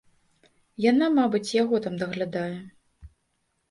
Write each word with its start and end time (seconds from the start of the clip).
Яна, 0.85 1.11
мабыць, 1.19 1.53
яго 1.61 1.75
там 1.87 1.95
даглядае. 2.03 2.53